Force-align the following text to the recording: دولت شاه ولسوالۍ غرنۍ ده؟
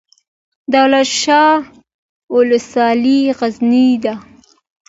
دولت 0.73 1.07
شاه 1.21 1.59
ولسوالۍ 2.35 3.19
غرنۍ 3.37 3.89
ده؟ 4.03 4.13